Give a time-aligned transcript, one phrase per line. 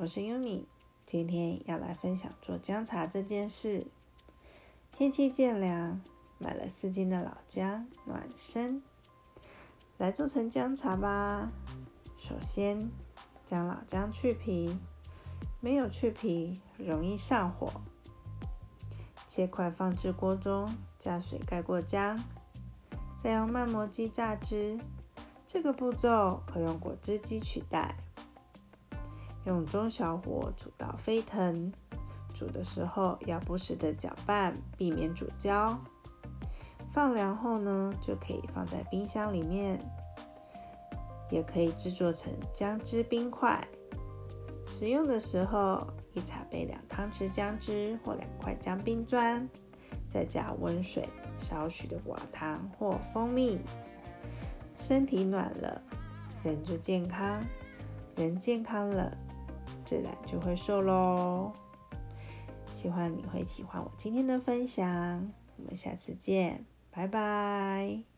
[0.00, 0.62] 我是 Yumi，
[1.04, 3.84] 今天要来分享做姜茶这件事。
[4.92, 6.00] 天气渐凉，
[6.38, 8.80] 买了四斤的老姜暖身，
[9.96, 11.50] 来做成姜茶吧。
[12.16, 12.92] 首先
[13.44, 14.78] 将老姜去皮，
[15.58, 17.68] 没有去皮容易上火。
[19.26, 22.22] 切块放置锅中，加水盖过姜，
[23.20, 24.78] 再用慢磨机榨汁。
[25.44, 27.96] 这个步骤可用果汁机取代。
[29.48, 31.72] 用中小火煮到沸腾，
[32.34, 35.76] 煮的时候要不时的搅拌，避免煮焦。
[36.92, 39.78] 放凉后呢，就可以放在冰箱里面，
[41.30, 43.66] 也可以制作成姜汁冰块。
[44.66, 49.48] 使用的时候，一茶杯两汤匙姜汁或两块姜冰砖，
[50.10, 51.08] 再加温水、
[51.38, 53.58] 少许的果糖或蜂蜜。
[54.76, 55.80] 身体暖了，
[56.44, 57.40] 人就健康；
[58.14, 59.16] 人健康了。
[59.88, 61.50] 自然就会瘦喽。
[62.74, 64.86] 希望你会喜欢我今天的分享，
[65.56, 68.17] 我们下次见，拜拜。